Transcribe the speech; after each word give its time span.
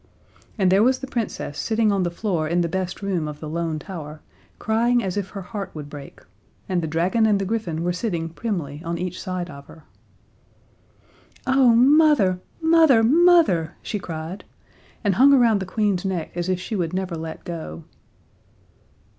And 0.57 0.71
there 0.71 0.81
was 0.81 0.97
the 0.97 1.05
Princess 1.05 1.59
sitting 1.59 1.91
on 1.91 2.01
the 2.01 2.09
floor 2.09 2.47
in 2.47 2.61
the 2.61 2.67
best 2.67 3.03
room 3.03 3.27
of 3.27 3.39
the 3.39 3.47
Lone 3.47 3.77
Tower, 3.77 4.21
crying 4.57 5.03
as 5.03 5.15
if 5.15 5.29
her 5.29 5.43
heart 5.43 5.69
would 5.75 5.91
break, 5.91 6.21
and 6.67 6.81
the 6.81 6.87
dragon 6.87 7.27
and 7.27 7.37
the 7.39 7.45
griffin 7.45 7.83
were 7.83 7.93
sitting 7.93 8.27
primly 8.27 8.81
on 8.83 8.97
each 8.97 9.21
side 9.21 9.47
of 9.51 9.67
her. 9.67 9.83
"Oh, 11.45 11.75
Mother, 11.75 12.39
Mother, 12.63 13.03
Mother," 13.03 13.75
she 13.83 13.99
cried, 13.99 14.43
and 15.03 15.13
hung 15.13 15.35
around 15.35 15.59
the 15.59 15.67
Queen's 15.67 16.03
neck 16.03 16.31
as 16.35 16.49
if 16.49 16.59
she 16.59 16.75
would 16.75 16.93
never 16.93 17.13
let 17.13 17.43
go. 17.43 17.83